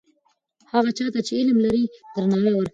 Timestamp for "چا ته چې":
0.97-1.31